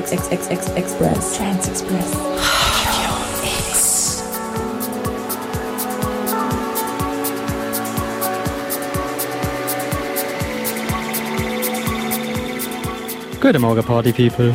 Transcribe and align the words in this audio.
Trans 0.00 0.28
Express. 0.28 1.36
Trans 1.36 1.68
Express. 1.68 2.12
Guten 13.40 13.60
Morgen, 13.60 13.82
Party 13.82 14.12
People. 14.12 14.52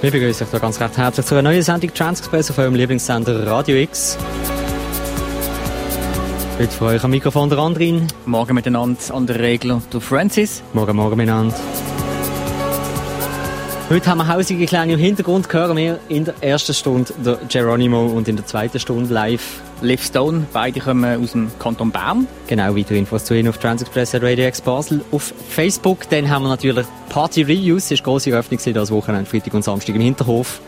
Wir 0.00 0.10
begrüßen 0.10 0.46
euch 0.46 0.50
da 0.50 0.58
ganz 0.58 0.80
recht 0.80 0.96
herzlich 0.96 1.26
zu 1.26 1.34
einer 1.34 1.42
neuen 1.42 1.62
Sendung 1.62 1.92
Transexpress 1.92 2.50
auf 2.50 2.58
eurem 2.58 2.74
Lieblingssender 2.74 3.46
Radio 3.46 3.76
X. 3.76 4.16
Heute 6.60 6.72
für 6.72 6.84
euch 6.84 7.04
am 7.04 7.10
Mikrofon 7.10 7.48
der 7.48 7.58
Andrin. 7.58 8.06
Morgen 8.26 8.54
miteinander 8.54 9.00
an 9.14 9.26
der 9.26 9.38
Regel, 9.40 9.80
du 9.88 9.98
Francis. 9.98 10.62
Morgen, 10.74 10.94
morgen 10.94 11.16
miteinander. 11.16 11.54
Heute 13.88 14.10
haben 14.10 14.18
wir 14.18 14.28
hausige 14.28 14.66
Kleine 14.66 14.92
im 14.92 14.98
Hintergrund, 14.98 15.50
hören 15.50 15.74
wir 15.78 16.00
in 16.10 16.26
der 16.26 16.34
ersten 16.42 16.74
Stunde 16.74 17.14
der 17.24 17.38
Geronimo 17.48 18.08
und 18.08 18.28
in 18.28 18.36
der 18.36 18.44
zweiten 18.44 18.78
Stunde 18.78 19.14
live. 19.14 19.62
Liv 19.80 20.04
Stone, 20.04 20.48
beide 20.52 20.80
kommen 20.80 21.24
aus 21.24 21.32
dem 21.32 21.50
Kanton 21.58 21.90
Bern. 21.92 22.26
Genau, 22.46 22.76
weitere 22.76 22.98
Infos 22.98 23.24
zu 23.24 23.32
Ihnen 23.32 23.48
auf 23.48 23.56
Transexpress 23.56 24.16
Radio 24.16 24.46
X 24.46 24.60
Basel 24.60 25.02
auf 25.12 25.32
Facebook. 25.48 26.10
Dann 26.10 26.28
haben 26.28 26.42
wir 26.42 26.50
natürlich 26.50 26.84
Party 27.08 27.40
Reuse, 27.40 27.94
war 27.94 28.02
grosse 28.04 28.32
Eröffnung 28.32 28.60
das 28.74 28.90
Wochenende, 28.90 29.24
Freitag 29.24 29.54
und 29.54 29.64
Samstag 29.64 29.94
im 29.94 30.02
Hinterhof. 30.02 30.60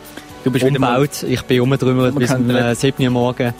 Du 0.42 0.50
bist 0.50 0.64
wieder 0.64 0.78
mal 0.78 1.06
ich 1.28 1.42
bin 1.42 1.60
umgedrümmert 1.60 2.14
bis 2.18 2.30
um 2.30 2.40
Umgekannt. 2.40 2.72
äh, 2.72 2.74
7 2.74 3.04
Uhr 3.04 3.10
morgen. 3.10 3.52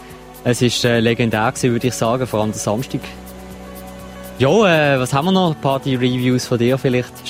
Es 0.45 0.61
war 0.63 0.91
äh, 0.91 1.01
legendär, 1.01 1.49
gewesen, 1.53 1.71
würde 1.73 1.87
ich 1.89 1.95
sagen, 1.95 2.27
vor 2.27 2.41
allem 2.41 2.51
der 2.53 2.59
Samstag. 2.61 3.01
Ja, 4.39 4.49
äh, 4.95 4.99
was 4.99 5.13
haben 5.15 5.27
wir 5.27 5.33
noch? 5.33 5.55
Party-Reviews 5.61 6.47
von 6.47 6.59
dir 6.59 6.79
vielleicht? 6.79 7.13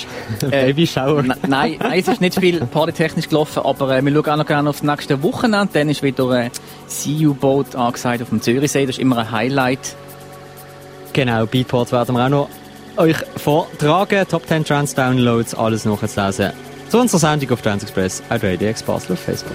Äh, 0.50 0.68
Babyshower? 0.68 1.18
N- 1.18 1.34
nein, 1.46 1.76
nein, 1.78 1.98
es 2.00 2.08
ist 2.08 2.20
nicht 2.22 2.38
viel 2.40 2.60
partytechnisch 2.64 3.28
gelaufen, 3.28 3.60
aber 3.64 3.94
äh, 3.94 4.02
wir 4.02 4.12
schauen 4.12 4.30
auch 4.30 4.36
noch 4.38 4.46
gerne 4.46 4.70
auf 4.70 4.76
das 4.80 4.84
nächste 4.84 5.22
Wochenende. 5.22 5.68
Dann 5.74 5.90
ist 5.90 6.02
wieder 6.02 6.26
ein 6.30 6.50
CU-Boot 6.88 7.76
angesagt 7.76 8.22
auf 8.22 8.30
dem 8.30 8.40
Zürichsee. 8.40 8.86
Das 8.86 8.96
ist 8.96 8.98
immer 9.00 9.18
ein 9.18 9.30
Highlight. 9.30 9.94
Genau, 11.12 11.44
Beatport 11.44 11.92
werden 11.92 12.14
wir 12.16 12.24
auch 12.24 12.28
noch 12.30 12.48
euch 12.96 13.16
vortragen. 13.36 14.24
Top 14.30 14.46
10 14.46 14.64
Trans 14.64 14.94
Downloads, 14.94 15.54
alles 15.54 15.84
nachzulesen. 15.84 16.52
Zu 16.88 16.98
unserer 17.00 17.20
Sendung 17.20 17.50
auf 17.50 17.60
Trans 17.60 17.82
Express, 17.82 18.22
at 18.30 18.42
Radio 18.42 18.70
X 18.70 18.82
Basel 18.82 19.12
auf 19.12 19.18
Facebook. 19.20 19.52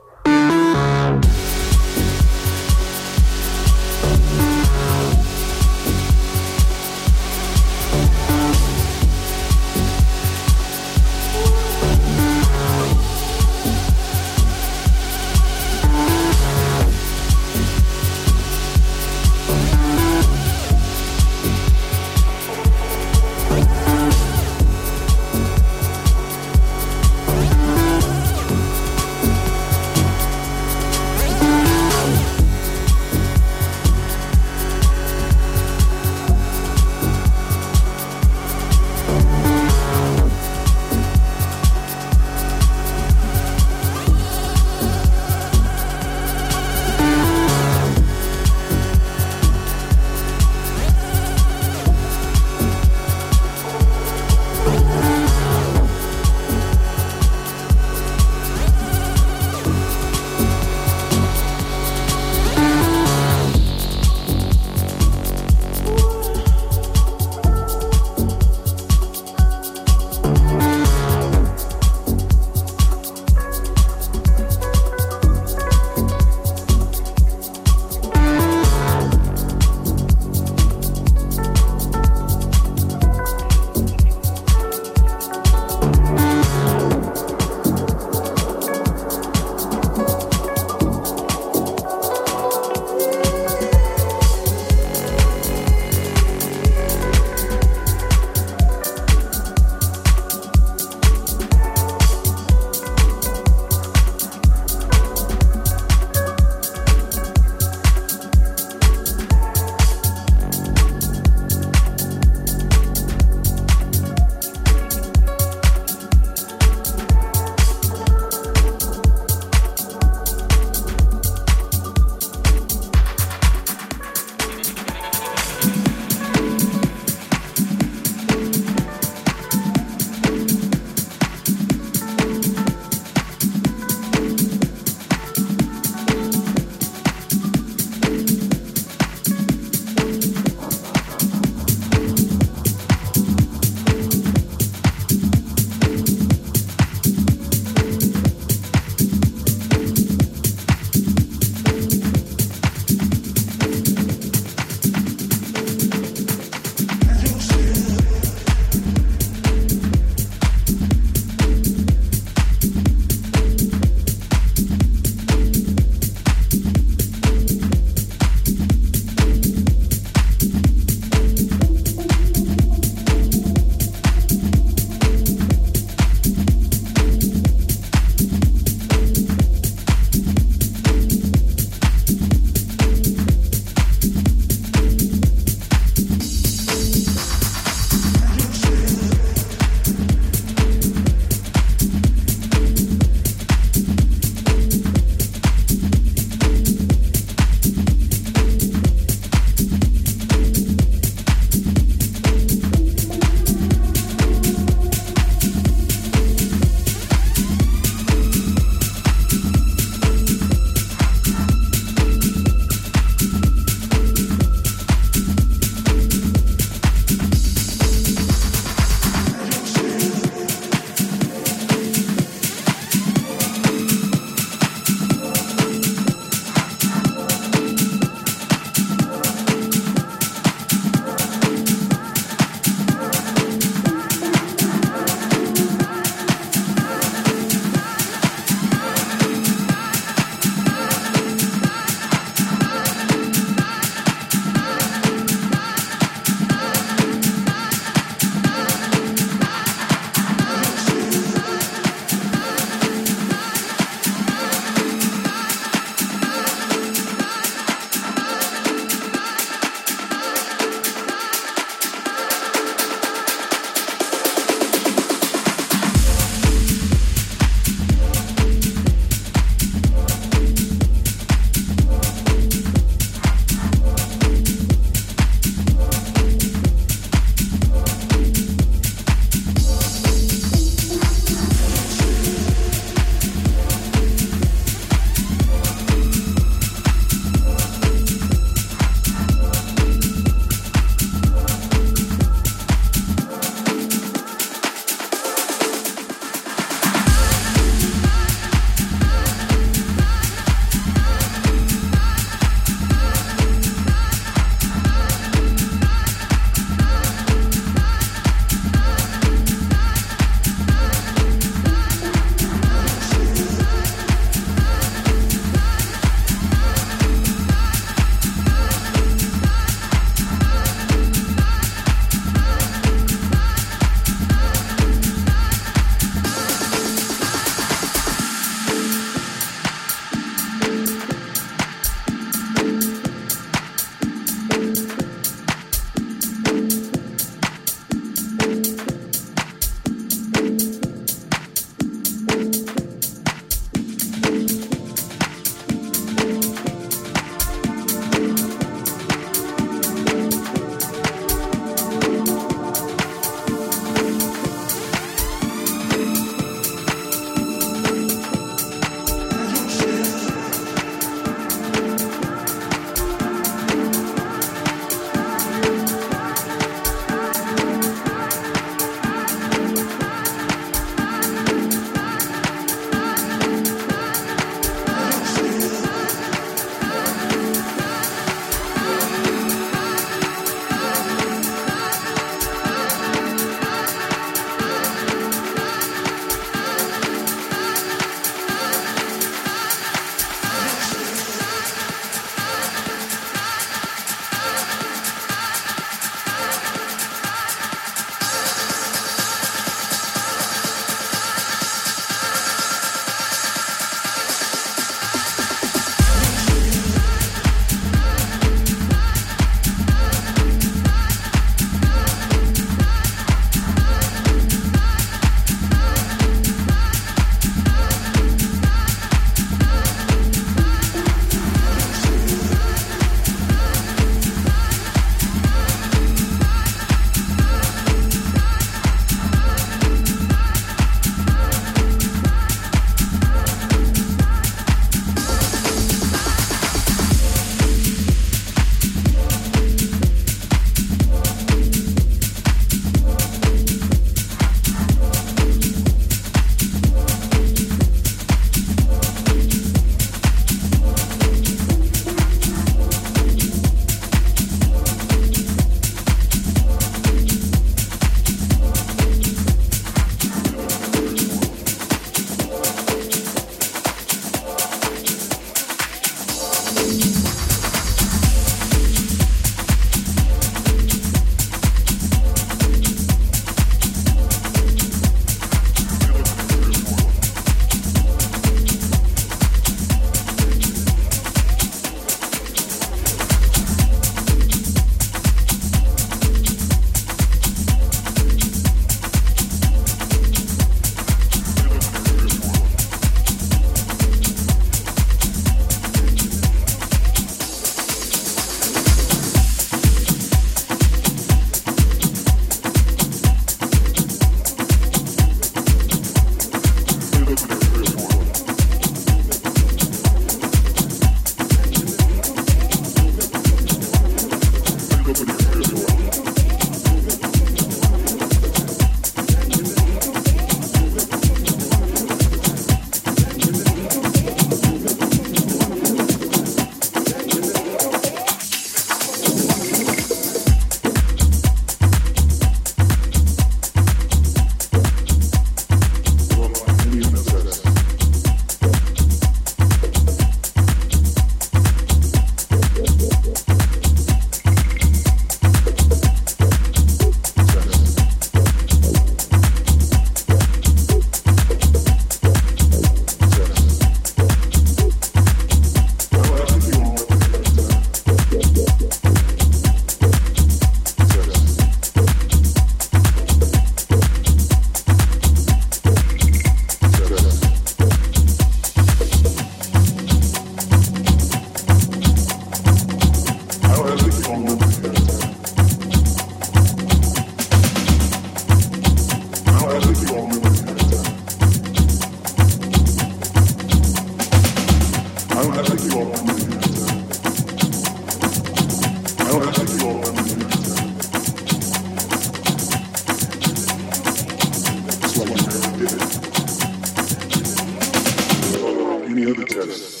Any 599.05 599.25
other 599.29 599.45
test. 599.45 600.00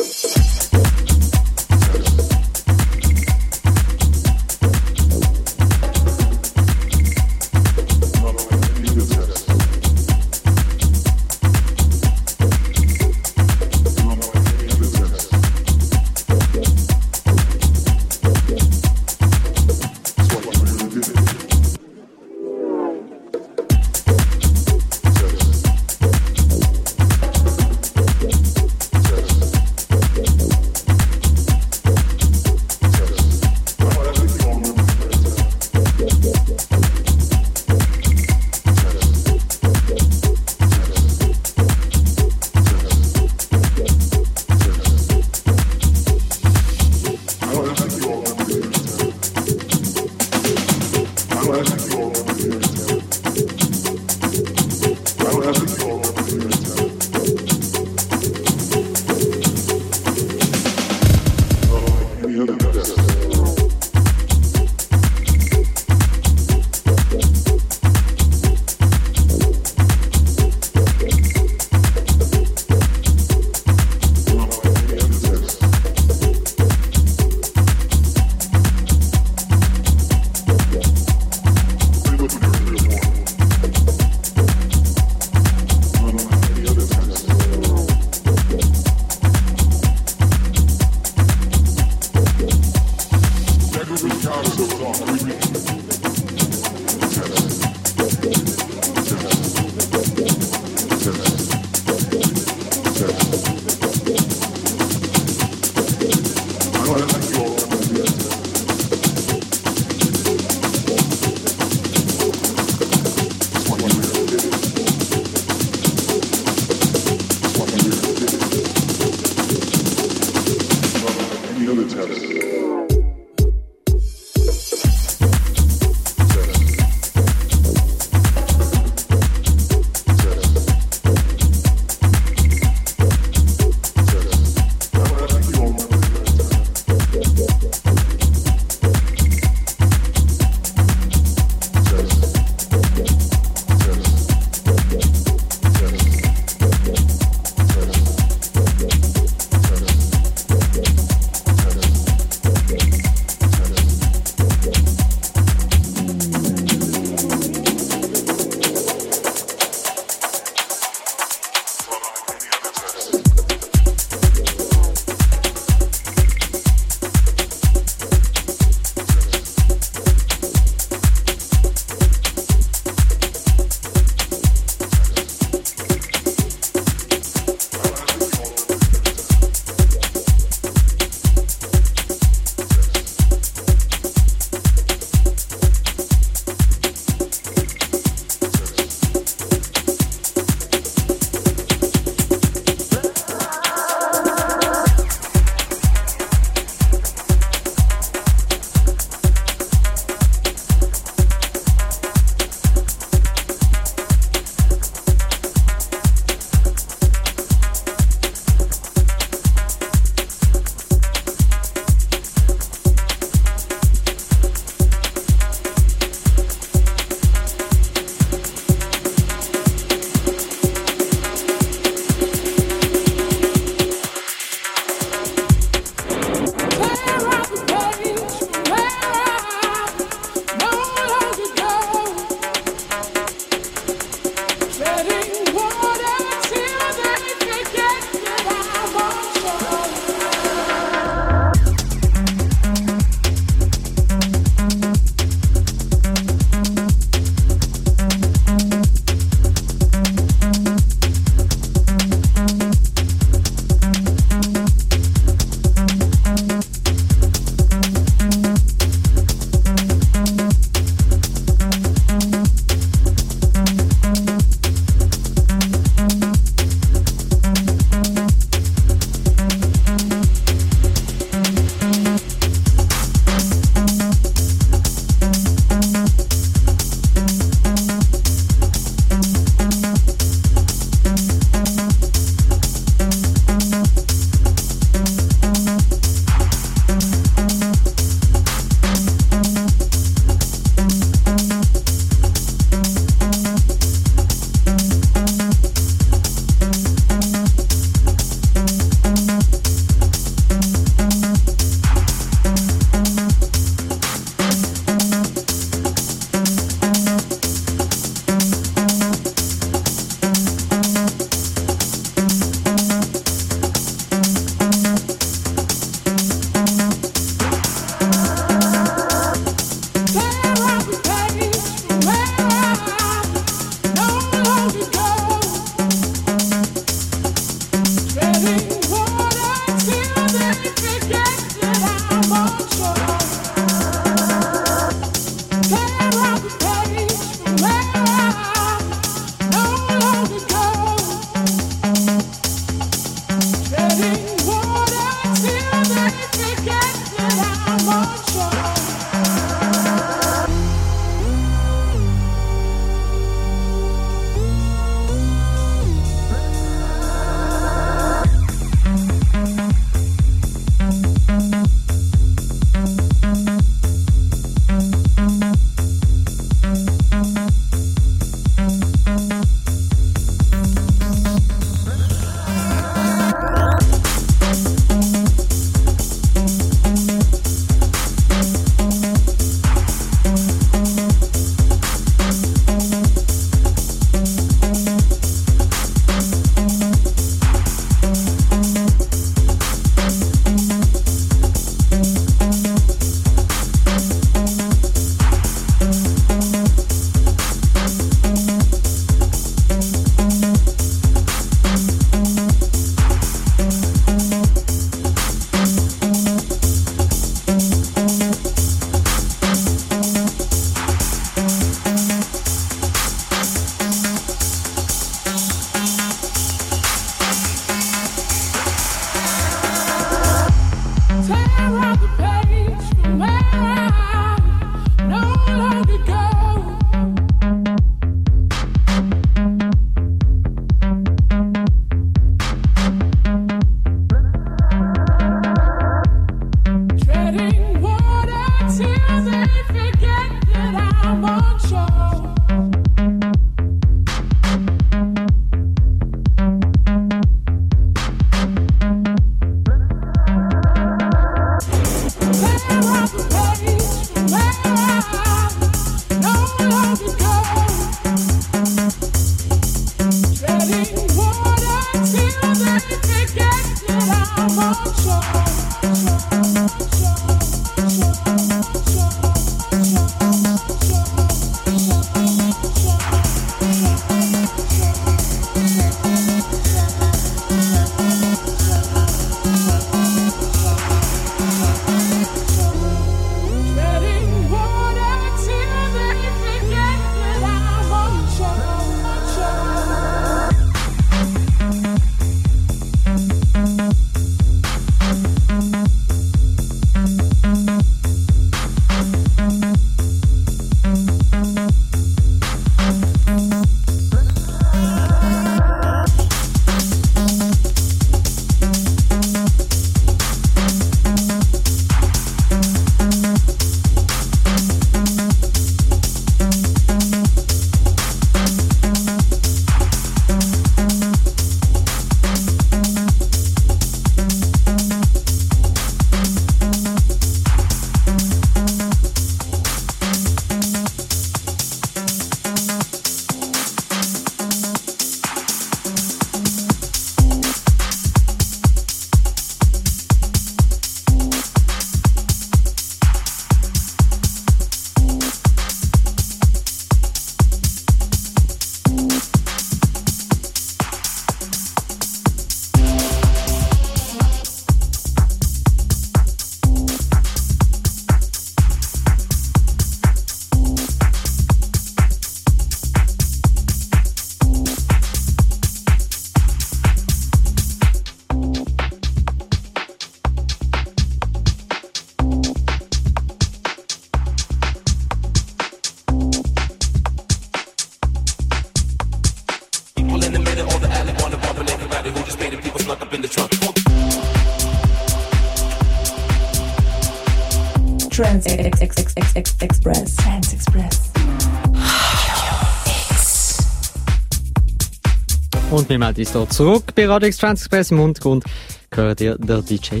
Melden 595.98 596.20
uns 596.20 596.32
hier 596.32 596.48
zurück 596.48 596.94
bei 596.94 597.06
Radio 597.06 597.30
Trans 597.30 597.60
Express. 597.60 597.90
Im 597.90 597.98
Hintergrund 597.98 598.44
gehört 598.90 599.20
ihr 599.20 599.36
der 599.36 599.62
DJ. 599.62 600.00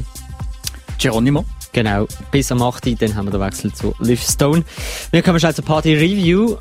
Geronimo. 0.98 1.44
Genau, 1.72 2.06
bis 2.30 2.50
am 2.50 2.62
8. 2.62 2.86
Uhr, 2.86 2.94
dann 2.98 3.14
haben 3.14 3.26
wir 3.26 3.32
den 3.32 3.40
Wechsel 3.40 3.72
zu 3.72 3.94
Liv 3.98 4.22
Stone. 4.22 4.64
Wir 5.10 5.22
kommen 5.22 5.38
schnell 5.38 5.54
zur 5.54 5.64
Party 5.64 5.94
Review. 5.94 6.56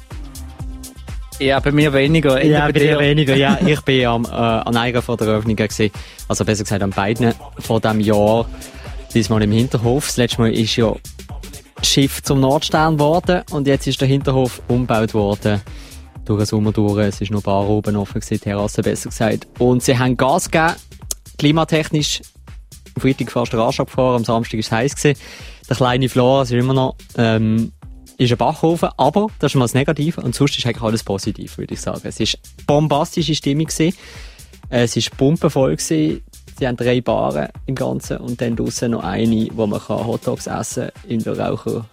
Ja, 1.40 1.60
bei 1.60 1.72
mir 1.72 1.94
weniger. 1.94 2.44
Ja, 2.44 2.66
bei 2.66 2.72
dir 2.72 3.00
weniger. 3.00 3.36
Ja, 3.36 3.60
ich 3.66 3.82
bin 3.82 4.06
am, 4.06 4.26
äh, 4.26 4.30
an 4.30 4.76
einer 4.76 5.02
von 5.02 5.18
der 5.18 5.28
Eröffnung 5.28 5.56
gewesen. 5.56 5.92
Also 6.28 6.44
besser 6.44 6.64
gesagt 6.64 6.82
an 6.82 6.90
beiden 6.90 7.34
von 7.60 7.80
diesem 7.80 8.00
Jahr. 8.00 8.50
Diesmal 9.14 9.44
im 9.44 9.52
Hinterhof. 9.52 10.08
Das 10.08 10.18
letzte 10.18 10.42
Mal 10.42 10.54
ist 10.54 10.76
ja 10.76 10.96
das 11.76 11.88
Schiff 11.88 12.24
zum 12.24 12.40
Nordstern 12.40 12.98
geworden 12.98 13.44
und 13.52 13.68
jetzt 13.68 13.88
ist 13.88 14.02
der 14.02 14.08
Hinterhof 14.08 14.62
umgebaut 14.68 15.14
worden. 15.14 15.62
Durch 16.28 16.40
den 16.40 16.46
Sommer 16.46 16.72
durch. 16.74 17.00
Es 17.08 17.22
ist 17.22 17.32
noch 17.32 17.42
Bar 17.42 17.68
oben 17.68 17.96
offen 17.96 18.20
gewesen, 18.20 18.42
Terrasse 18.42 18.82
besser 18.82 19.10
gesagt. 19.10 19.48
Und 19.60 19.82
sie 19.82 19.98
haben 19.98 20.18
Gas 20.18 20.52
gegeben. 20.52 20.74
Klimatechnisch. 21.38 22.22
Am 22.96 23.02
Freitag 23.02 23.32
fast 23.32 23.54
der 23.54 23.60
Arsch 23.62 23.80
abgefahren, 23.80 24.18
am 24.18 24.26
Samstag 24.26 24.54
war 24.54 24.60
es 24.60 24.72
heiß 24.72 24.96
gewesen. 24.96 25.20
Der 25.70 25.76
kleine 25.76 26.10
Flor, 26.10 26.42
es 26.42 26.52
ist 26.52 26.58
immer 26.60 26.74
noch, 26.74 26.96
ähm, 27.18 27.72
ist 28.18 28.32
ein 28.32 28.38
Backofen, 28.38 28.90
aber 28.98 29.28
das 29.40 29.52
ist 29.52 29.56
mal 29.56 29.66
das 29.66 29.76
Negative 29.76 30.20
und 30.22 30.34
sonst 30.34 30.58
ist 30.58 30.66
eigentlich 30.66 30.82
alles 30.82 31.04
positiv, 31.04 31.58
würde 31.60 31.76
ich 31.76 31.82
sagen. 31.82 32.02
Es 32.04 32.20
ist 32.20 32.40
bombastische 32.66 33.36
Stimmung 33.36 33.68
gewesen. 33.68 33.96
Es 34.70 34.98
ist 34.98 35.16
pumpenvoll 35.16 35.76
gewesen. 35.76 36.24
Die 36.60 36.68
haben 36.68 36.76
drei 36.76 37.02
Baren 37.02 37.50
im 37.68 37.76
Ganzen 37.76 38.18
und 38.18 38.42
dann 38.42 38.56
draussen 38.56 38.92
noch 38.92 39.04
eine, 39.04 39.48
wo 39.54 39.68
man 39.68 39.80
Hotdogs 39.88 40.48
essen 40.48 40.90
kann, 40.90 41.10
in 41.12 41.24
der 41.24 41.38
Raucher 41.40 41.86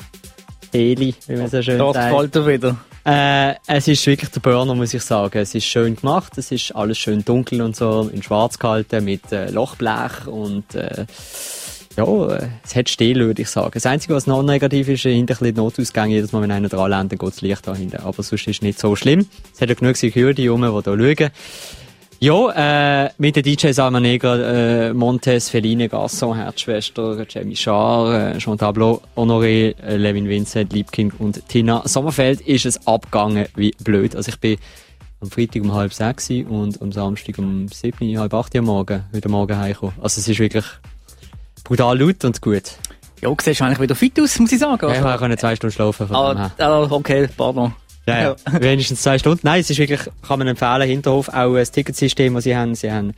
Heli, 0.72 1.14
wie 1.26 1.36
man 1.36 1.50
so 1.50 1.60
schön 1.60 1.78
Das 1.78 1.94
sagt. 1.94 2.10
gefällt 2.10 2.34
dir 2.34 2.46
wieder. 2.46 2.76
Äh, 3.04 3.54
es 3.66 3.86
ist 3.86 4.06
wirklich 4.06 4.30
der 4.30 4.40
Burner, 4.40 4.74
muss 4.74 4.94
ich 4.94 5.02
sagen. 5.02 5.38
Es 5.38 5.54
ist 5.54 5.66
schön 5.66 5.96
gemacht, 5.96 6.38
es 6.38 6.50
ist 6.50 6.74
alles 6.74 6.96
schön 6.96 7.24
dunkel 7.24 7.60
und 7.60 7.76
so, 7.76 8.10
in 8.12 8.22
schwarz 8.22 8.58
gehalten, 8.58 9.04
mit 9.04 9.30
äh, 9.30 9.50
Lochblech 9.50 10.26
und 10.26 10.74
äh, 10.74 11.04
ja, 11.96 12.04
äh, 12.04 12.48
es 12.64 12.74
hat 12.74 12.88
still, 12.88 13.26
würde 13.26 13.42
ich 13.42 13.48
sagen. 13.48 13.72
Das 13.74 13.84
Einzige, 13.86 14.14
was 14.14 14.26
noch 14.26 14.42
negativ 14.42 14.88
ist, 14.88 15.02
hinter 15.02 15.36
ein 15.40 15.44
die 15.44 15.52
Notausgänge, 15.52 16.14
jedes 16.14 16.32
Mal, 16.32 16.42
wenn 16.42 16.50
einer 16.50 16.68
dran 16.68 16.90
landet, 16.90 17.20
geht 17.20 17.28
das 17.28 17.40
Licht 17.42 17.66
da 17.66 17.74
hinten. 17.74 17.98
Aber 17.98 18.22
sonst 18.22 18.32
ist 18.32 18.48
es 18.48 18.62
nicht 18.62 18.78
so 18.78 18.96
schlimm. 18.96 19.26
Es 19.54 19.60
hat 19.60 19.68
ja 19.68 19.74
genug 19.74 19.96
Security 19.96 20.48
rum, 20.48 20.62
die 20.62 20.68
hier 20.68 21.16
schauen. 21.16 21.30
Ja, 22.20 23.04
äh, 23.04 23.10
mit 23.18 23.36
den 23.36 23.42
DJs 23.42 23.76
Neger, 24.00 24.88
äh, 24.88 24.94
Montes, 24.94 25.50
Feline 25.50 25.88
Gasson, 25.88 26.36
Herzschwester, 26.36 27.26
Jamie 27.28 27.56
Schar, 27.56 28.34
äh, 28.34 28.40
Chantal 28.40 28.72
Blo, 28.72 29.02
Honoré, 29.16 29.74
äh, 29.82 29.96
Levin 29.96 30.28
Vincent, 30.28 30.72
Liebkind 30.72 31.20
und 31.20 31.46
Tina 31.48 31.82
Sommerfeld 31.86 32.40
ist 32.40 32.66
es 32.66 32.86
abgegangen 32.86 33.46
wie 33.56 33.74
blöd. 33.82 34.16
Also 34.16 34.30
ich 34.30 34.40
bin 34.40 34.56
am 35.20 35.30
Freitag 35.30 35.62
um 35.62 35.74
halb 35.74 35.92
sechs 35.92 36.30
und 36.30 36.80
am 36.80 36.92
Samstag 36.92 37.38
um 37.38 37.68
sieben, 37.68 38.18
halb 38.18 38.32
acht 38.32 38.54
Uhr 38.54 38.62
morgen, 38.62 39.04
wieder 39.12 39.28
morgen 39.28 39.56
heimgekommen. 39.56 39.94
Also 40.00 40.20
es 40.20 40.28
ist 40.28 40.38
wirklich 40.38 40.64
brutal 41.64 41.98
laut 41.98 42.24
und 42.24 42.40
gut. 42.40 42.72
Ja, 43.20 43.30
du 43.30 43.36
siehst 43.42 43.62
eigentlich 43.62 43.80
wieder 43.80 43.94
fit 43.94 44.18
aus, 44.20 44.38
muss 44.38 44.52
ich 44.52 44.58
sagen. 44.58 44.86
Ja, 44.88 44.94
ich 44.94 45.00
habe 45.00 45.32
auch 45.32 45.36
zwei 45.38 45.56
Stunden 45.56 45.74
schlafen 45.74 46.06
von 46.06 46.16
ah, 46.16 46.50
ah, 46.58 46.86
okay, 46.90 47.28
pardon. 47.36 47.74
Ja, 48.06 48.20
ja. 48.20 48.36
Wenigstens 48.60 49.02
zwei 49.02 49.18
Stunden. 49.18 49.40
Nein, 49.42 49.60
es 49.60 49.70
ist 49.70 49.78
wirklich, 49.78 50.00
kann 50.26 50.38
man 50.38 50.48
empfehlen, 50.48 50.82
Hinterhof, 50.82 51.28
auch 51.28 51.54
ein 51.54 51.64
Ticketsystem, 51.64 52.34
das 52.34 52.44
sie 52.44 52.56
haben. 52.56 52.74
Sie 52.74 52.90
haben 52.92 53.12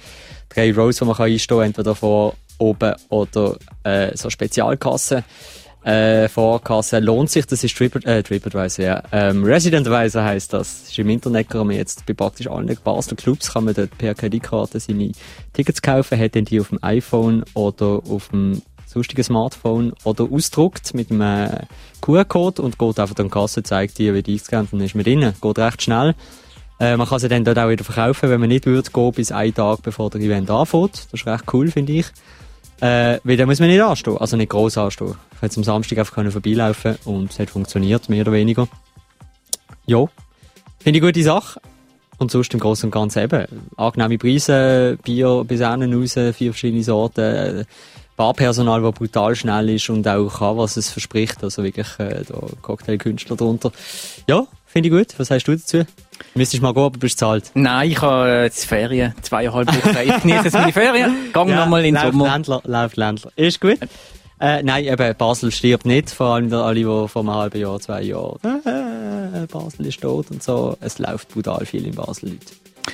drei 0.48 0.72
Rows, 0.72 1.00
wo 1.00 1.06
man 1.06 1.16
kann 1.16 1.26
einstehen 1.26 1.58
kann, 1.58 1.66
entweder 1.66 1.94
vor, 1.94 2.34
oben 2.58 2.94
oder 3.08 3.56
äh, 3.84 4.16
so 4.16 4.30
Spezialkassen. 4.30 5.24
Äh, 5.84 6.28
Vorkasse 6.28 6.98
lohnt 6.98 7.30
sich, 7.30 7.46
das 7.46 7.62
ist 7.62 7.76
Trip, 7.76 7.94
äh, 8.04 8.20
TripAdvisor, 8.20 8.84
ja. 8.84 9.02
Ähm, 9.12 9.44
Resident-Advisor 9.44 10.24
heisst 10.24 10.52
das. 10.52 10.80
das 10.80 10.90
ist 10.90 10.98
im 10.98 11.08
Internet, 11.08 11.48
kann 11.48 11.68
man 11.68 11.76
jetzt 11.76 12.04
bei 12.06 12.12
praktisch 12.12 12.48
allen 12.48 12.76
Bars 12.82 13.06
und 13.08 13.20
Clubs 13.20 13.52
kann 13.52 13.66
man 13.66 13.74
dort 13.74 13.96
per 13.96 14.14
Kreditkarte 14.14 14.80
seine 14.80 15.12
Tickets 15.52 15.82
kaufen, 15.82 16.18
hat 16.18 16.34
dann 16.34 16.44
die 16.44 16.58
auf 16.60 16.70
dem 16.70 16.82
iPhone 16.82 17.44
oder 17.54 18.02
auf 18.08 18.30
dem 18.30 18.62
sonstigen 18.96 19.22
Smartphone 19.22 19.92
oder 20.04 20.26
ausdruckt 20.30 20.94
mit 20.94 21.10
einem 21.10 21.20
äh, 21.20 21.66
QR-Code 22.00 22.62
und 22.62 22.78
geht 22.78 22.98
einfach 22.98 23.16
an 23.16 23.26
die 23.26 23.30
Kasse, 23.30 23.62
zeigt 23.62 23.98
dir, 23.98 24.14
wie 24.14 24.22
die 24.22 24.32
eingescannt 24.32 24.72
und 24.72 24.78
dann 24.78 24.86
ist 24.86 24.94
man 24.94 25.04
drin. 25.04 25.34
Geht 25.40 25.58
recht 25.58 25.82
schnell. 25.82 26.14
Äh, 26.80 26.96
man 26.96 27.06
kann 27.06 27.18
sie 27.18 27.28
dann 27.28 27.44
dort 27.44 27.58
auch 27.58 27.68
wieder 27.68 27.84
verkaufen, 27.84 28.30
wenn 28.30 28.40
man 28.40 28.48
nicht 28.48 28.64
würde 28.64 28.90
gehen, 28.90 29.12
bis 29.12 29.32
einen 29.32 29.54
Tag 29.54 29.82
bevor 29.82 30.08
der 30.10 30.22
Event 30.22 30.50
anfängt. 30.50 31.06
Das 31.12 31.20
ist 31.20 31.26
recht 31.26 31.44
cool, 31.52 31.70
finde 31.70 31.92
ich. 31.92 32.06
Äh, 32.80 33.18
weil 33.24 33.36
da 33.36 33.46
muss 33.46 33.60
man 33.60 33.68
nicht 33.68 33.82
anstehen, 33.82 34.16
also 34.16 34.36
nicht 34.36 34.50
gross 34.50 34.78
anstehen. 34.78 35.14
Ich 35.32 35.40
konnte 35.40 35.56
am 35.56 35.64
Samstag 35.64 35.98
einfach 35.98 36.14
können 36.14 36.30
vorbeilaufen 36.30 36.96
und 37.04 37.30
es 37.30 37.38
hat 37.38 37.50
funktioniert, 37.50 38.08
mehr 38.08 38.22
oder 38.22 38.32
weniger. 38.32 38.66
Ja, 39.86 40.06
finde 40.80 40.98
ich 40.98 41.04
gute 41.04 41.22
Sache. 41.22 41.60
Und 42.18 42.30
sonst 42.30 42.54
im 42.54 42.60
Großen 42.60 42.86
und 42.86 42.92
Ganzen 42.92 43.24
eben. 43.24 43.46
Angenehme 43.76 44.16
Preise, 44.16 44.98
Bier 45.04 45.44
bis 45.46 45.60
hinten 45.60 45.92
raus, 45.92 46.14
vier 46.34 46.52
verschiedene 46.52 46.82
Sorten, 46.82 47.66
Barpersonal, 48.16 48.82
das 48.82 48.94
brutal 48.94 49.36
schnell 49.36 49.68
ist 49.70 49.90
und 49.90 50.06
auch 50.08 50.38
kann, 50.38 50.56
was 50.56 50.76
es 50.76 50.90
verspricht. 50.90 51.42
Also 51.44 51.62
wirklich, 51.62 51.86
äh, 51.98 52.22
da 52.26 52.40
Cocktailkünstler 52.62 53.36
drunter. 53.36 53.72
Ja, 54.26 54.46
finde 54.66 54.88
ich 54.88 54.94
gut. 54.94 55.18
Was 55.18 55.28
sagst 55.28 55.48
du 55.48 55.52
dazu? 55.52 55.84
Müsstest 56.34 56.62
mal 56.62 56.72
gehen, 56.72 56.84
aber 56.84 56.98
bist 56.98 57.18
zahlt. 57.18 57.50
Nein, 57.54 57.90
ich 57.90 58.00
habe 58.00 58.28
äh, 58.28 58.44
jetzt 58.44 58.64
Ferien, 58.64 59.14
zweieinhalb 59.22 59.68
Wochen. 59.68 59.96
Ich 60.04 60.22
genieße 60.22 60.44
jetzt 60.44 60.54
meine 60.54 60.72
Ferien. 60.72 61.14
Gang 61.32 61.48
Ja, 61.50 61.56
nochmal 61.56 61.84
in 61.84 61.94
den 61.94 62.02
Sommer. 62.02 62.32
Ländler, 62.32 62.62
läuft 62.64 62.96
Ländler. 62.96 63.30
Ist 63.36 63.60
gut. 63.60 63.78
Äh, 64.38 64.62
nein, 64.62 64.84
eben, 64.84 65.14
Basel 65.16 65.50
stirbt 65.50 65.86
nicht. 65.86 66.10
Vor 66.10 66.34
allem 66.34 66.52
alle, 66.52 66.74
die 66.74 66.84
vor 66.84 67.16
einem 67.16 67.34
halben 67.34 67.58
Jahr, 67.60 67.80
zwei 67.80 68.02
Jahren, 68.02 68.38
äh, 68.44 69.46
Basel 69.46 69.86
ist 69.86 70.00
tot 70.00 70.30
und 70.30 70.42
so. 70.42 70.76
Es 70.80 70.98
läuft 70.98 71.28
brutal 71.28 71.64
viel 71.64 71.86
in 71.86 71.94
Basel, 71.94 72.30
Leute. 72.30 72.46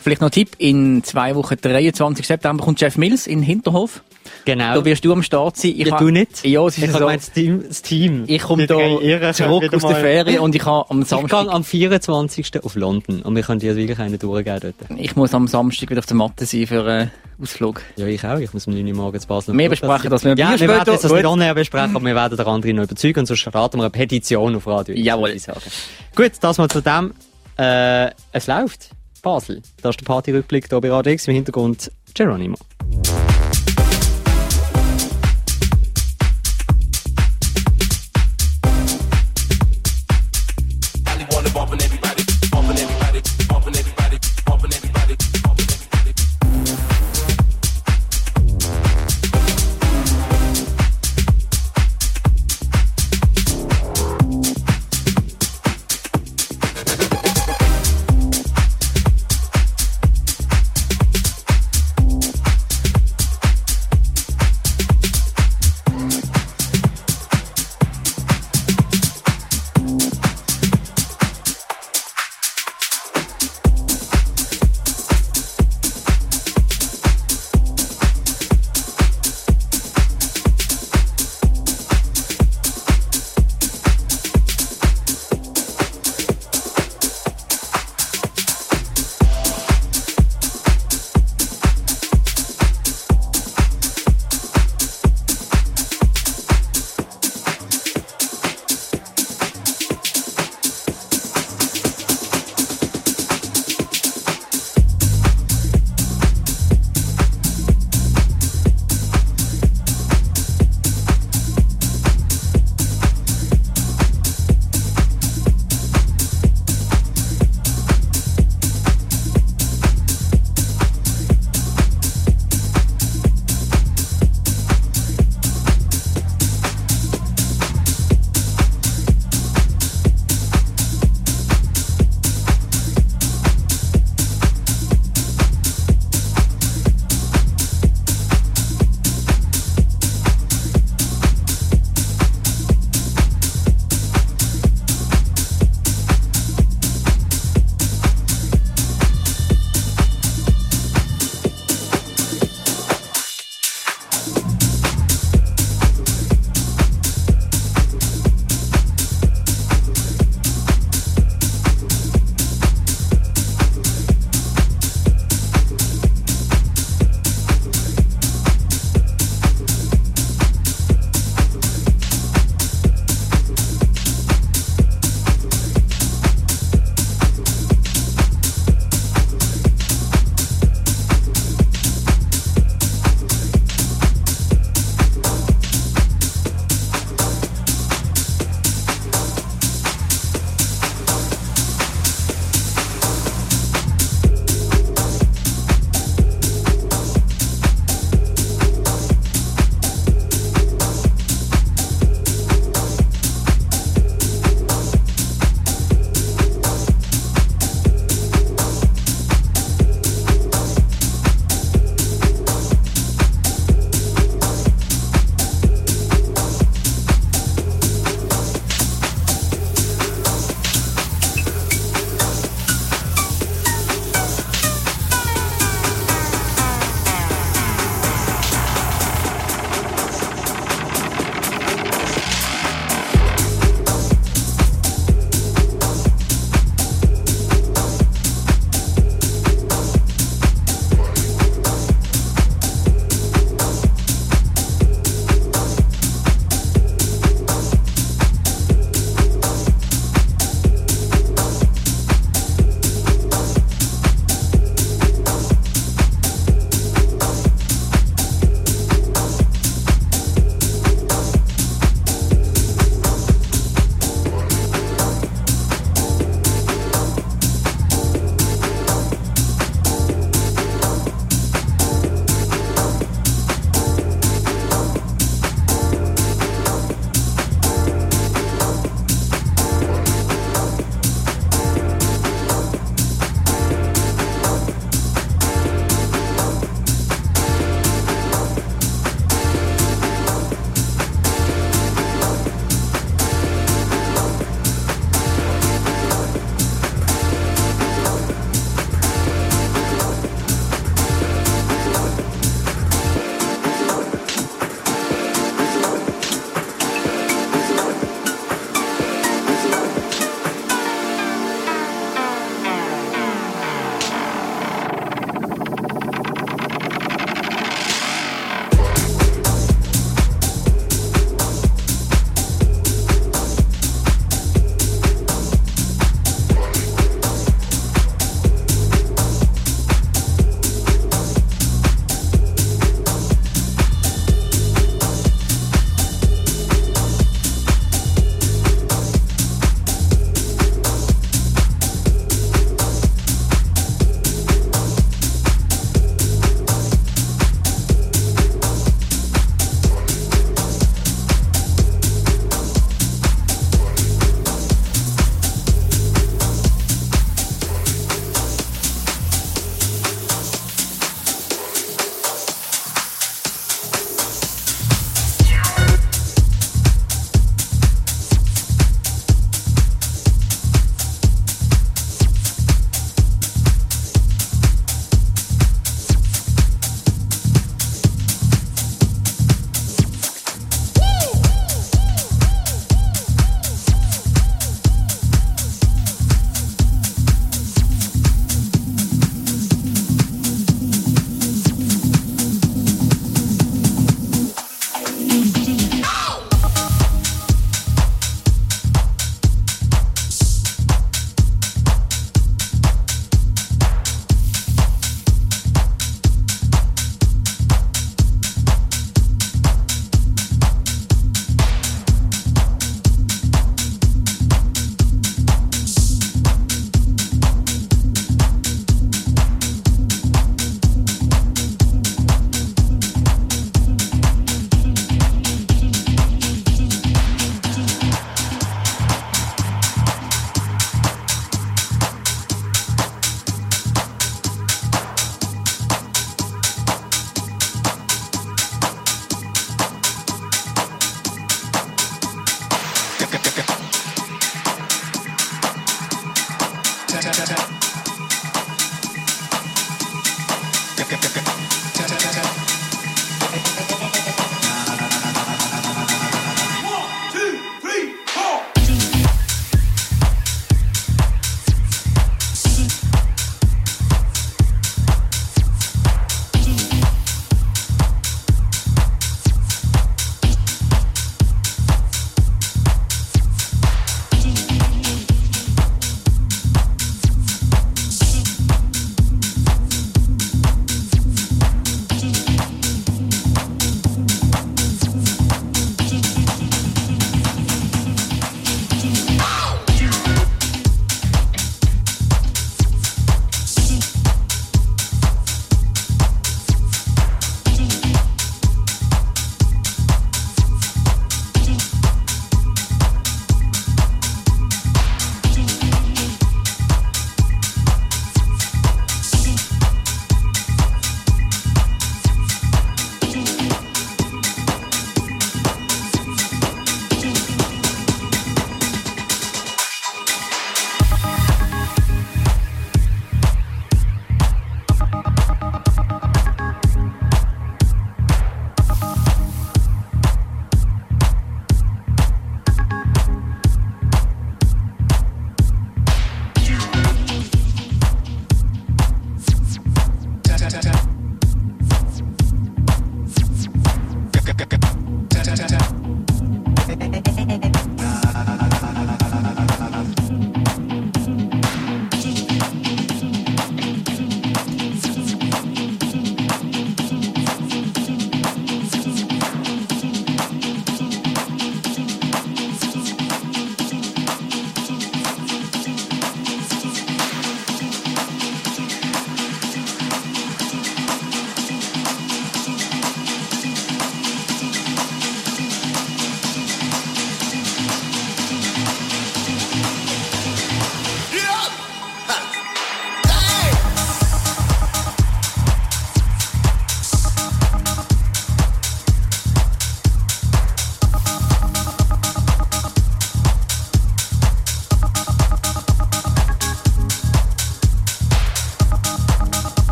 Vielleicht 0.00 0.20
noch 0.20 0.28
ein 0.28 0.32
Tipp. 0.32 0.50
In 0.58 1.02
zwei 1.04 1.34
Wochen, 1.34 1.56
23. 1.60 2.26
September, 2.26 2.64
kommt 2.64 2.80
Jeff 2.80 2.96
Mills 2.96 3.26
in 3.26 3.42
Hinterhof. 3.42 4.02
Genau. 4.44 4.74
Da 4.74 4.84
wirst 4.84 5.04
du 5.04 5.12
am 5.12 5.22
Start 5.22 5.56
sein. 5.56 5.72
Ich 5.76 5.86
ja, 5.86 5.96
du 5.96 6.10
nicht? 6.10 6.44
Ja, 6.44 6.66
es 6.66 6.78
ist 6.78 6.84
ich 6.84 6.90
so. 6.92 6.98
das 6.98 7.32
Team. 7.32 7.64
Das 7.66 7.82
Team. 7.82 8.24
Ich 8.26 8.42
komme 8.42 8.66
da 8.66 8.76
zurück 9.32 9.72
aus 9.72 9.82
der 9.82 9.96
Ferien 9.96 10.38
und 10.40 10.54
ich 10.54 10.64
habe 10.64 10.90
am 10.90 11.02
Ich 11.02 11.08
gehe 11.08 11.18
Samstag, 11.18 11.48
am 11.48 11.64
24. 11.64 12.64
auf 12.64 12.74
London 12.74 13.22
und 13.22 13.34
wir 13.34 13.42
können 13.42 13.60
dir 13.60 13.76
wirklich 13.76 13.98
einen 13.98 14.18
durchgeben 14.18 14.60
dort. 14.60 14.98
ich 14.98 15.16
muss 15.16 15.34
am 15.34 15.46
Samstag 15.46 15.90
wieder 15.90 16.00
auf 16.00 16.06
der 16.06 16.16
Matte 16.16 16.46
sein 16.46 16.66
für 16.66 16.84
einen 16.84 17.10
Ausflug. 17.42 17.82
Ja, 17.96 18.06
ich 18.06 18.24
auch. 18.24 18.38
Ich 18.38 18.52
muss 18.52 18.66
um 18.66 18.74
9 18.74 18.86
Uhr 18.86 18.94
morgens 18.94 19.26
Basel. 19.26 19.56
Wir 19.56 19.68
besprechen 19.68 20.10
das 20.10 20.24
mit 20.24 20.38
dem 20.38 20.40
Ja, 20.40 20.58
wir 20.58 20.68
werden 20.68 20.84
das 20.84 21.02
nicht 21.02 21.24
online 21.24 21.54
besprechen, 21.54 21.96
aber 21.96 22.04
wir 22.04 22.14
werden 22.14 22.36
den 22.36 22.46
anderen 22.46 22.76
noch 22.76 22.84
überzeugen 22.84 23.20
und 23.20 23.26
sonst 23.26 23.40
starten 23.40 23.78
wir 23.78 23.84
eine 23.84 23.90
Petition 23.90 24.56
auf 24.56 24.66
Radio. 24.66 24.94
Jawohl. 24.94 25.28
würde 25.28 25.36
Ich 25.36 25.42
sagen. 25.42 25.60
Gut, 26.14 26.32
das 26.40 26.58
mal 26.58 26.68
zu 26.68 26.80
dem. 26.80 27.14
Äh, 27.56 28.10
es 28.32 28.46
läuft. 28.46 28.90
Basel. 29.24 29.62
Das 29.82 29.96
ist 29.96 30.00
der 30.00 30.06
Partyrückblick 30.06 30.68
hier 30.68 30.80
bei 30.80 30.90
Radio 30.90 31.12
X. 31.12 31.26
Im 31.26 31.34
Hintergrund 31.34 31.90
Geronimo. 32.14 32.56